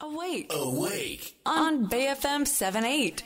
[0.00, 0.46] Awake.
[0.50, 1.34] Awake.
[1.44, 3.24] On BFM 78.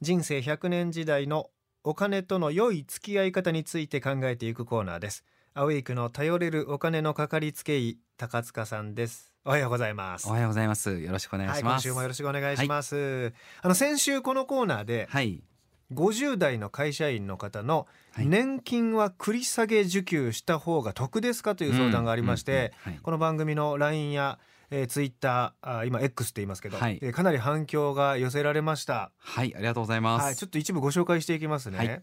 [0.00, 1.50] 人生100年時代の
[1.84, 5.24] お金との良い付き合い方について考えていくコーナーです。
[5.54, 9.32] アウェイクの頼れるお金のかかりつけ医、高塚さんです。
[9.44, 10.28] おはようございます。
[10.28, 10.98] おはようございます。
[10.98, 11.72] よろしくお願いはい、します。
[11.74, 13.32] 今週もよろしくお願いします。
[13.60, 15.44] あの、先週このコーナーで、はい。
[15.92, 22.72] 50代の会社員の方のはい年金は繰り下げ受給した方が得ですかという相談がありまして
[23.02, 24.38] この番組の LINE や、
[24.72, 29.12] えー、Twitter あ今 X って言いますけど、はいえーかなり反響が寄せられました。
[29.18, 30.24] はい、ありがとうございます。
[30.24, 31.78] はい、ちょっと一部ご紹介していきますね。
[31.78, 32.02] はい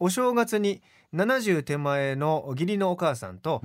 [0.00, 0.82] お正月に
[1.14, 3.62] 70手前の義理のお母さんと。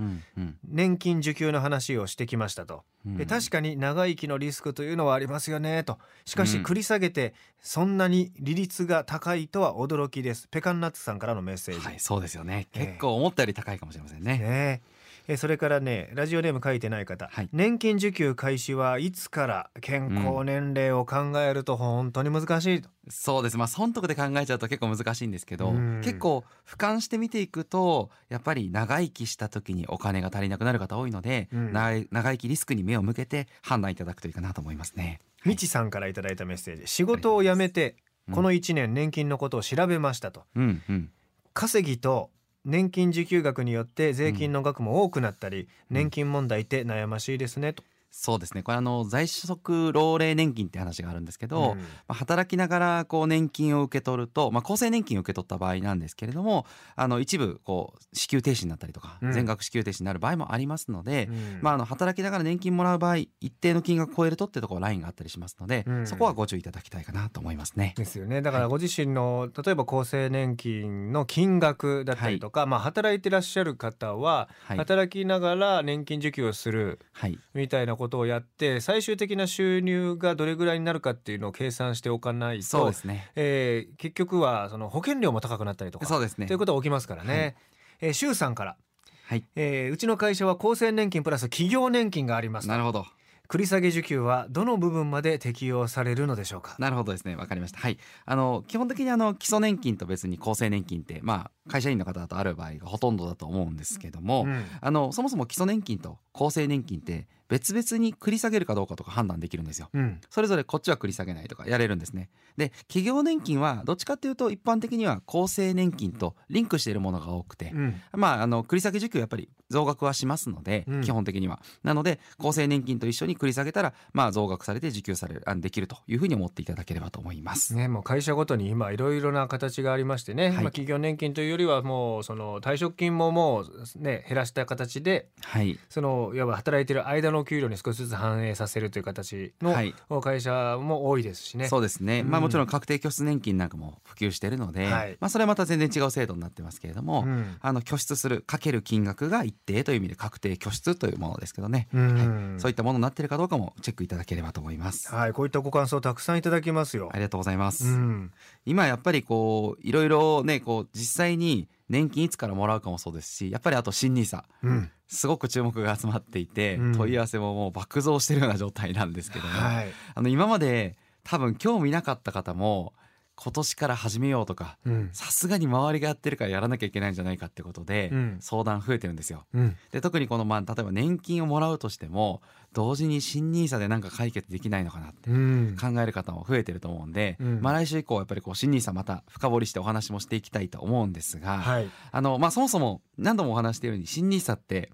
[0.64, 2.84] 年金受給の話をしてきましたと。
[3.06, 5.98] うんで確かに長生きのリスクというのはありますよねと。
[6.26, 10.48] しかしうん繰り下げてそんなに利率が高いとは驚きです。
[10.50, 11.86] ペカンナッツさんからのメッセージ。
[11.86, 12.68] はい、そうですよね。
[12.74, 14.38] ええ結構思ったより高いかもしれませんね。
[14.38, 14.82] ね
[15.30, 22.90] ええそれからねラジオネーム書いてない方、はい年金受給開始はいつから健康年齢を考えると本当に難しいと。
[23.10, 23.58] そうです。
[23.58, 35.20] まあ、損得で考えちゃうと結構難しいんですけど、うん結構俯瞰して見ていくと、やっぱり長生きした時にお金が足りなくなる方多いので、うん長生きリスクに目を向けて判断いただくといいかなと思いますね。
[35.46, 37.96] みちさんからいただいたメッセージ仕事を辞めて
[38.28, 40.44] うんこの1年年金のことを調べましたと。
[40.56, 41.12] うんうん。
[41.54, 42.30] 稼ぎと
[42.70, 47.84] 年金受給額によって税金の額も多くなったり、年金問題って悩ましいですねと。
[48.12, 48.64] そうですね。
[48.64, 56.66] これあの、在職老齢年金って話があるんですけど、うんまあ、働きながらこう年金を受け取ると、まあ、厚生年金を受け取った場合なんですけれども、
[56.96, 67.94] あの、一部こう、支給停止になったりとか、うん全額支給停止になる場合もありますので、うんまあ、あの、働きながら年金もらう場合、一定の金額を超えるとってところラインがあったりしますので、うんそこはご注意いただきたいかなと思いますね。
[67.96, 68.42] ですよね。
[68.42, 77.38] だからご自身の、例えば厚生年金の金額だったりとか、まあ働いてらっしゃる方は、はい働きながら年金受給をするはい。
[77.54, 83.30] みたいなことをやって、最終的な収入がどれぐらいになるかっていうのを計算しておかないと、そうですね。
[83.36, 87.56] えー結局はその保険料も高くなったりとか、そうですねということが起きますからね。
[88.02, 88.78] えー、周さんから、
[89.26, 89.44] はい。
[89.56, 92.68] えーうちの会社は厚生年金プラス企業年金があります。
[92.68, 93.06] なるほど。
[93.48, 96.76] 繰り下げ受給はどの部分まで適用されるのでしょうか？
[96.78, 97.36] なるほどですね。
[97.36, 97.80] わかりました。
[97.80, 97.98] はい。
[98.28, 109.90] あの、基本的にあの、基礎年金と別に厚生年金って、まあ、会社員の方だとある場合がほとんどだと思うんですけども、うんあの、そもそも基礎年金と厚生年金って別々に繰り下げるかどうかとか判断できるんですよ。
[109.94, 110.22] うん。
[110.30, 112.30] それぞれこっちは繰り下げないとかやれるんですね。
[112.56, 118.02] で、企業年金はどっちかっていうと一般的には厚生年金とリンクしているものが多くて、うん。
[118.14, 121.62] まあ、あの、繰り下げ受給はやっぱり増額はしますので、うん基本的には。
[121.84, 127.76] なので、厚生年金と一緒に繰り下げたら、まあ、増額されて受給される、あできるというふうに思っていただければと思います。
[127.76, 133.68] ね、もう会社ごとに今いろいろな形がありましてね、いまあ企業年金というよりはもうその退職金ももう
[134.00, 135.80] ね、減らした形で、はい。
[135.90, 141.68] その、いわば働いてる間の給料に少しずつ反映させるという形のはい会社も多いですしね。
[141.68, 142.24] そうですね。
[142.24, 155.14] まあうんもちろん確定拠出年金なんかも普及しているので、はいまあそれはまた全然違う制度になってますけれども、うんあの拠出するかける金額が一定という意味で確定拠出というものですけどね、うんはいそういったものになっているかどうかもチェックいただければと思います。
[155.14, 157.16] はい、こういったご感想たくさんいただきますよあ。
[157.16, 157.86] りがとうございます。
[157.86, 158.32] うん。
[158.66, 164.92] 今やっぱりこう、いろいろね、こう、実際に年金いつからもらうかもそうですし、やっぱりあと新ニーサうん。
[165.08, 169.88] すごく注目が集まっていて、うん問い合わせももう爆増してるような状態なんですけども、はい。
[170.14, 172.94] あの今まで多分興味なかった方も、
[173.42, 175.10] 今年から始めようとか、うん。
[175.14, 179.46] さすがに周りがやってるからやらなきゃいけないんじゃないかってことで、うん相談増えてるんですよ。
[179.54, 179.78] うん。
[179.92, 182.42] で、特にこの、まあ、例えば年金をもらうとしても、
[182.74, 185.78] 同時に新ニーサでなんか解決できないのかなってうん。
[185.80, 191.90] 考える方も増えてると思うんで、うんまあ来週以降やっぱりこう新ニーサまた深掘りしてお話もしていきたいと思うんですが、はい。
[192.12, 194.92] あの、まあそもそも何度もお話しているように新ニーサって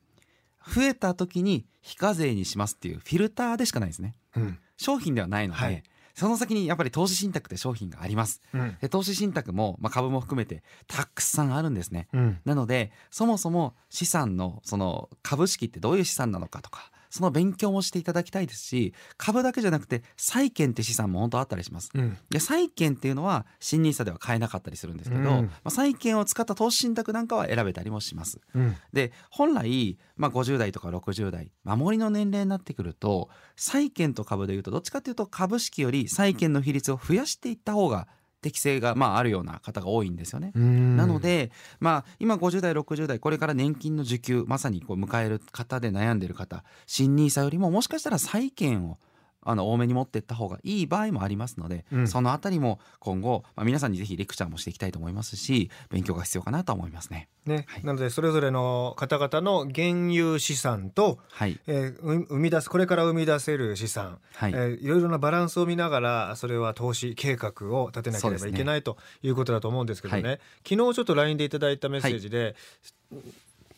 [0.72, 4.16] 増えた時に非課税にしますっていうフィルターでしかないですね。
[4.36, 4.60] うん。
[4.78, 5.84] 商品ではないので、はい
[6.16, 8.42] その先にやっぱり投資信託って商品があります。
[8.54, 12.08] うんで投資信託も、まあ、株も含めてたくさんあるんですね。
[12.14, 12.40] うん。
[12.46, 21.90] なので、そもそも資産の、その株式ってどういう資産なのかとか、その勉強もしていただきたいですし、株だけじゃなくて債券って資産も本当あったりします。
[21.94, 22.18] うん。
[22.30, 28.42] で、債券っていうのは新ニーサでは買えなかったりするんですけど、うんまあ、債券を使った投資信託なんかは選べたりもします。
[28.54, 28.76] うん。
[28.92, 38.10] で、本来、まあ、50代とか60代、守りの年齢になってくると、債券と株で言うと、どっちかっていうと株式より債券の比率を増やしていった方が
[38.46, 40.52] 適性が、まあ、あるような方が多いんですよね。
[40.54, 41.50] うんなので、
[41.80, 49.00] まあ、今50代、60代、これから年金の受給、まさにこう迎える方で悩んでる方、新ニーサよりももしかしたら債券を
[49.46, 52.08] あの多めに持っていった方がいい場合もありますので、うん。
[52.08, 57.30] そのあたりも今後、まあ、皆さんにぜひレクチャーもしていきたいと思いますし勉強が必要かなと思いますね。
[57.46, 57.86] ね、はい。
[57.86, 64.52] なのでそれぞれの方々の現有資産と、はい、えーう生み出すこれから生み出せる資産、はい。
[64.52, 70.38] えーいろいろなバランスを見ながらそれは投資計画を立てなければいけない、ということだと思うんですけどね、は
[70.68, 72.56] 昨日ちょっと LINE でいただいたメッセージで、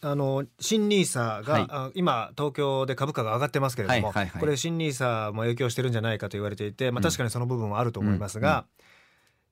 [0.01, 1.65] あの新ニーサが、はい。
[1.69, 4.39] あ今東京で株価が上がってますけれども、はいはいはい。
[4.39, 8.65] これ新ニーサも影響してるんじゃないかと言われていて、まあ、確かにその部分はあると思いますが、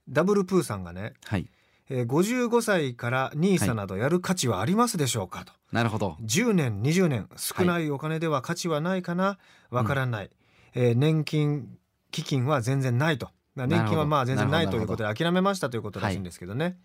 [0.08, 1.48] ダブルプーさんがね、はい、
[1.90, 5.54] えー55歳からニーサなどやる価値はありますでしょうかと。
[5.72, 6.18] なるほど。
[6.22, 9.38] 10年20年少ないお金では価値はないかな
[9.70, 10.30] わからない、
[10.74, 11.78] えー年金
[12.12, 13.30] 基金は全然ないと。
[13.56, 16.78] まあ年金はまあ全然ないということで諦めましたということらしいんですけどね。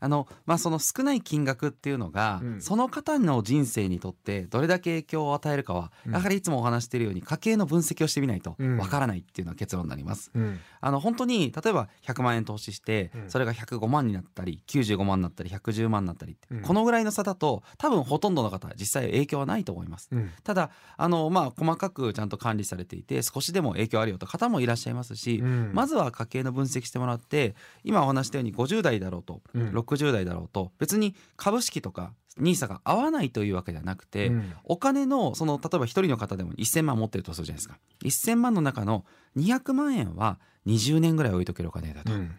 [0.00, 2.60] あのまあその少ない金額っていうのが、うん。
[2.60, 6.12] その方の人生にとってどれだけ影響を与えるかは、うん。
[6.12, 8.78] やはりいつもお話しているように家計の分析をしてみないとうん。
[8.78, 10.30] わからないっていうのは結論になります。
[10.34, 10.60] うん。
[10.80, 13.30] あの本当に例えば100万円投資してうん。
[13.30, 20.08] それが105万になったり95万になったり110万になったりっこのぐらいの差だと多分ほとんどの方は実際影響はないと思います。
[20.12, 20.30] うん。
[20.44, 25.70] ただあのまあ細かくちゃんと管理されていて少しでも影響あるよと方もいらっしゃいますし、うん。
[25.74, 34.52] まずは家計の分析してもらって今お話したように50代だろうと、うん60代だろうと別に株式とか NISA が合わないというわけではなくて、うん。
[34.64, 37.78] お金のその例えば一人の方でも1,000万持ってるとするじゃないですか。
[38.02, 39.04] 1,000万の中の
[39.36, 42.30] 200万円は20年ぐらい置いとけるお金だと、うん。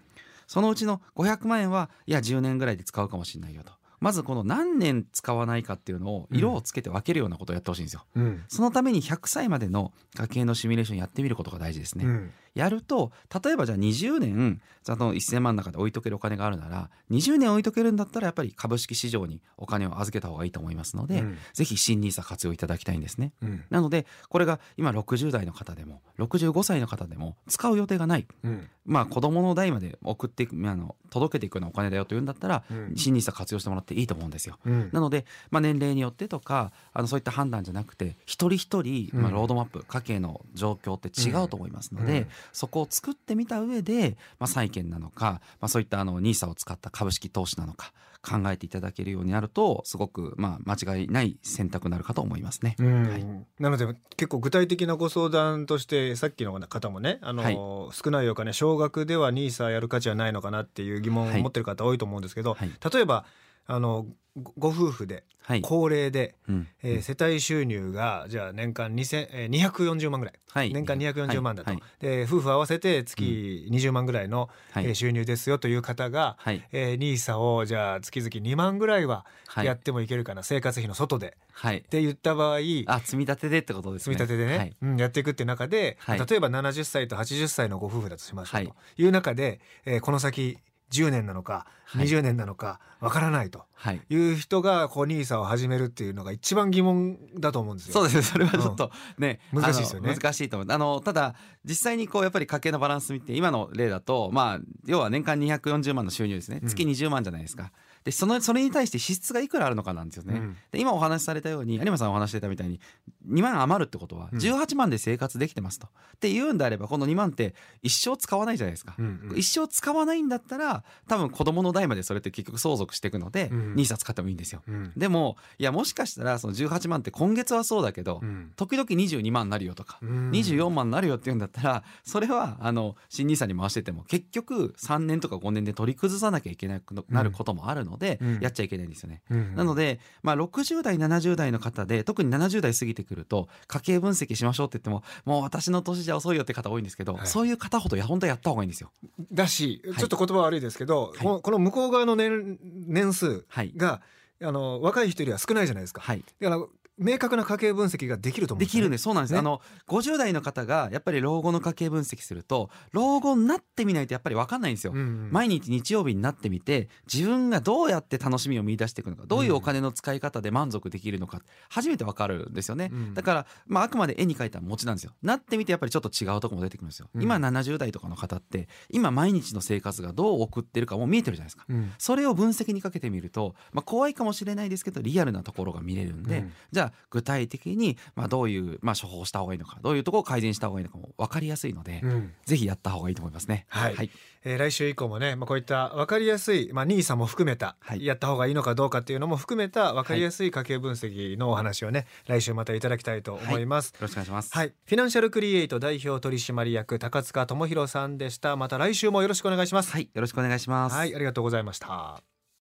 [0.47, 3.73] そのうちの500万円はいや10年ぐらいで使うかもしれないよと。
[3.99, 8.05] まずこの何年使わないかっていうのを色をつけて分けるようなことをやってほしいんですよ。
[8.15, 8.43] うん。
[8.47, 12.05] そのために100歳までの家計のシミュレーションやってみることが大事ですね。
[12.05, 13.11] うんやると
[13.44, 21.38] 例えばじゃあ20年その1,000万の中で置いとけるお金があるなら20年置いとけるんだったらやっぱり株式市場にお金を預けた方がいいと思いますので、うん。
[21.53, 23.33] ぜひ新 NISA 活用いただきたいんですね。
[23.41, 23.63] うん。
[23.69, 28.27] なのでこれが今60代の方でも65歳の方でも使う予定がない。
[28.44, 28.67] うん。
[28.85, 32.94] まあ子供の代まで送っていくあの届けていくようなお金だよというんだったら、うん。
[32.95, 34.57] 新 NISA 活用してもらっていいと思うんですよ。
[34.65, 34.89] うん。
[34.91, 39.35] なので、まあ、年齢によってとかあのそういった判断じゃなくて一人一人、まあ、うん。
[39.35, 52.75] ロードマップ、家計の状況って違うと思いますので、うんそこを作ってみた上で、まあ、債券なのか、まあ、そういったあの NISA を使った株式投資なのか考えていただけるようになるとすごく、まあ、間違いない選択になるかと思いますね。
[52.79, 53.09] うん。
[53.09, 53.25] はい。
[53.59, 53.87] なので
[54.17, 57.55] 結構具体的なご相談としてさっきの方もねあの、はい。
[57.93, 61.41] 少ないお金少額では NISA やる価値はないのかなっていう疑問をはい。
[61.41, 62.71] 持ってる方多いと思うんですけど、はい。
[62.93, 63.25] 例えば
[63.71, 65.62] あのごご夫婦ではい。
[65.62, 66.68] 高齢で、うん。
[66.83, 70.71] えー世帯収入がじゃあ年間2000、えー、240万ぐらい、はい。
[70.71, 71.81] 年間240万だと、はい。
[72.00, 74.86] で夫婦合わせて月20万ぐらいの、はい。
[74.86, 76.63] えー収入ですよという方が、はい。
[76.71, 79.66] えー、NISA をじゃあ月々2万ぐらいははい。
[79.66, 81.36] やってもいけるかな、生活費の外で。
[81.51, 81.77] はい。
[81.80, 84.16] って言った場合あ積み立てでってことですね。
[84.16, 84.75] 積み立てでね、はい。
[84.83, 86.19] うん、やっていくっていう中で、はい。
[86.19, 88.68] 例えば70歳と80歳のご夫婦だとしましょうはい。
[88.68, 90.60] という中で、えーこの先
[90.91, 92.06] 10年なのかはい。
[92.07, 93.63] 20年なのかわからないと。
[93.74, 94.01] はい。
[94.09, 97.94] いう人がこう NISA を始めるっていうのが一番疑問だと思うんですよ。
[97.94, 98.15] そうです。
[98.18, 100.13] ねそれはちょっとね、うん難しいですよね。
[100.13, 100.71] 難しいと思う。
[100.71, 106.59] あのただ実際にこうやっぱり家計のバランス見て今の例だとまあ要は年間240万の収入ですね。
[106.62, 106.69] うん。
[106.69, 107.71] 月20万じゃないですか。
[108.03, 110.39] でそのそれに対して支出がいくらあるのかなんですよね。
[110.39, 112.79] うんで今お話しされたように有馬さんお話ししてたみたいに
[113.27, 115.87] 2万余るってことはうん18万で生活できてますと。
[115.87, 118.95] っていうんであればこの2万って一生使わないじゃないですか。
[118.97, 124.61] うんうん一生使わないんだったら多分子供の代までそれって結局相続していくので、うん NISA 使ってもいいんですよ。
[124.67, 137.88] うんでもいやもしかしたらその18万って今月はそうだけど、うん時々22万になるよとか、うん24万になるよって言うんだったらそれはあの新 NISA に回してても結局3年とか5年で取り崩さなきゃいけなくなることもあるので、
[138.21, 138.39] うん。
[138.39, 139.21] やっちゃいけないんですよね。
[139.29, 147.27] うんなので、まあ、60代70代の方で特に70代過ぎてくると家計分析しましょうって言ってももう私の年じゃ遅いよって方多いんですけど、はい。
[147.27, 148.91] そういう方ほどや本当はやった方がいいんですよ。
[149.31, 149.95] だし、はい。
[149.95, 151.19] ちょっと言葉悪いですけど、い。
[151.19, 154.01] このこの向こう側の年年数はい、が
[154.41, 156.01] あの若い人よりは少ないじゃないですか。
[156.01, 156.23] はい。
[156.39, 156.65] だから
[156.99, 158.65] 明確な家計分析ができると思うね。
[158.65, 159.03] できるんです。
[159.03, 159.39] そうなんです、ね。
[159.39, 165.29] あの50代の方がやっぱり老後の家計分析すると老後になってみないとやっぱり分かんないんですよ、うんうん。
[165.31, 173.13] 毎日日曜日になってみて自分がどうやって楽しみを見出していくのかどういうお金の使い方で満足できるのか初めて分かるんですよね、うん。
[173.13, 175.13] だから、まあ、あくまで絵に描いた餅なんですよ。
[175.21, 177.23] なってみてやっぱりちょっと違うところも出てくるんですよ、うん。
[177.23, 181.65] 今70代とかの方って今毎日の生活がどう送ってるかもう見えてるじゃないですか。
[181.69, 181.91] うん。
[181.97, 186.51] それを分析にかけてみると、まあ、怖いかもしれないですけどリアルなところが見れるんで、うん。
[186.71, 193.65] じゃあら具体的にまあどういうまあ処方した方がいいのかどういうところを改善した方がいいのかも分かりやすいので、うんぜひやった方がいいと思いますね。
[193.69, 194.09] はいはい、
[194.43, 203.89] えー来週以降もね、まあ、こういった分かりやすい、まあ、NISA も含めた、はいやった方がいいのかどうかっていうのも含めた分かりやすい家計分析のお話をね、来週またいただきたいと思います。
[203.89, 204.53] よろしくお願いします。
[204.53, 208.55] はい、フィナンシャルクリエイト代表取締役高塚智博さんでした。
[208.55, 209.91] また来週もよろしくお願いします。
[209.91, 210.95] はい、よろしくお願いします。
[210.95, 212.38] はい、ありがとうございました。